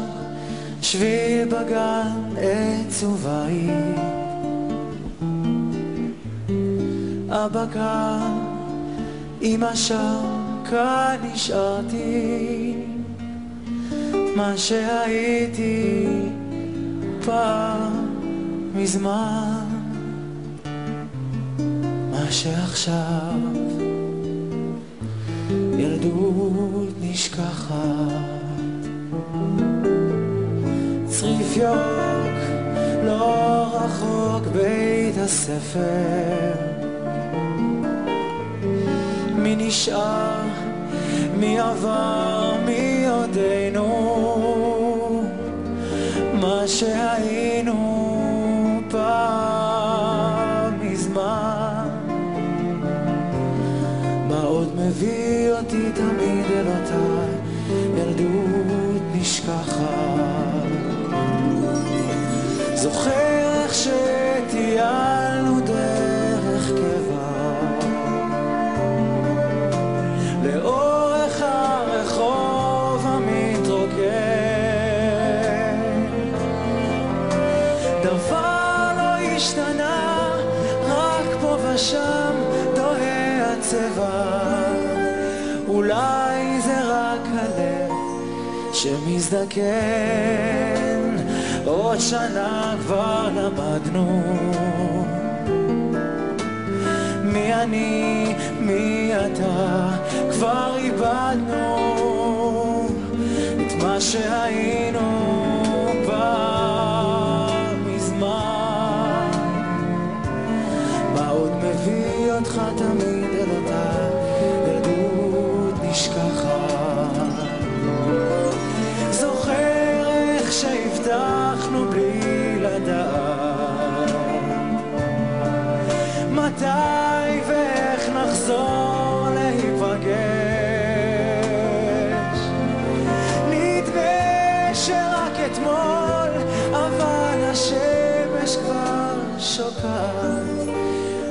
שביל 0.83 1.49
בגן, 1.49 2.37
עץ 2.39 3.03
ובית 3.03 3.99
אבא 7.31 7.65
כאן, 7.73 8.39
אמא 9.43 9.75
שם, 9.75 10.25
כאן 10.71 11.17
נשארתי. 11.33 12.75
מה 14.37 14.53
שהייתי 14.57 16.07
פעם 17.25 18.07
מזמן, 18.75 19.65
מה 22.11 22.27
שעכשיו 22.31 23.41
ילדות 25.79 26.95
נשכחת. 27.01 28.48
צריף 31.21 31.57
ירוק, 31.57 32.39
לא 33.05 33.67
רחוק 33.73 34.47
בית 34.47 35.15
הספר. 35.19 35.81
מי 39.35 39.57
נשאר, 39.57 40.43
מי 41.37 41.59
עבר, 41.61 42.55
מי 42.67 43.07
עודנו, 43.11 43.85
מה 46.33 46.63
שהיינו 46.67 47.75
פעם 48.91 50.81
מזמן. 50.81 51.89
מה 54.29 54.43
עוד 54.43 54.77
מביא 54.77 55.38
זוכר 62.79 63.63
איך 63.63 63.75
שטיילנו 63.75 65.61
דרך 65.61 66.69
קבע 66.69 67.53
לאורך 70.45 71.43
הרחוב 71.43 73.07
המתרוקן. 73.07 73.99
דבר 78.03 78.93
לא 78.97 79.37
השתנה, 79.37 80.37
רק 80.89 81.27
פה 81.41 81.57
ושם 81.63 82.35
תוהה 82.75 83.53
הצבע. 83.53 84.39
אולי 85.69 86.61
זה 86.61 86.81
רק 86.85 87.27
הלב 87.33 87.93
שמזדקן, 88.73 89.63
עוד 91.69 91.99
שנה 92.01 92.77
כבר 92.81 93.29
למדנו. 93.35 94.23
מי 97.25 97.55
אני, 97.55 98.35
מי 98.61 99.13
אתה, 99.17 99.89
כבר 100.31 100.77
איבדנו 100.77 101.77
את 103.67 103.83
מה 103.83 104.01
שהיינו 104.01 105.01
פעם 106.07 107.95
מזמן. 107.95 109.31
מה 111.15 111.29
עוד 111.29 111.53
מביא 111.63 112.33
אותך 112.33 112.61
תמיד 112.77 113.18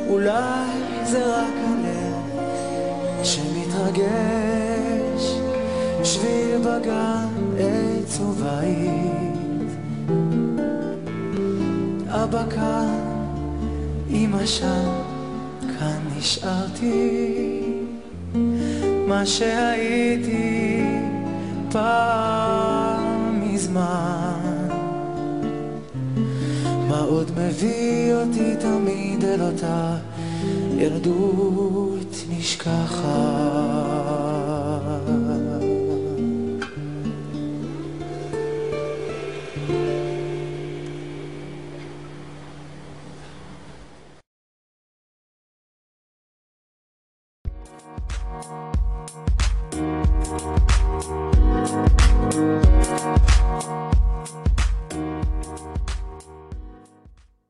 אולי 0.09 1.03
זה 1.03 1.25
רק 1.25 1.53
הלב 1.67 2.15
שמתרגש 3.23 4.07
שביל 6.03 6.57
בגן 6.57 7.27
עץ 7.59 8.19
ובית. 8.19 9.07
אבא 12.07 12.43
כאן, 12.49 12.99
אמא 14.09 14.45
שם, 14.45 14.91
כאן 15.79 15.99
נשארתי. 16.17 17.63
מה 19.07 19.25
שהייתי 19.25 20.83
פעם 21.71 23.41
מזמן 23.41 24.36
מה 26.97 27.03
עוד 27.03 27.31
מביא 27.37 28.13
אותי 28.13 28.55
תמיד 28.59 29.25
אל 29.25 29.41
אותה 29.41 29.97
ילדות 30.77 32.15
נשכחת 32.29 33.07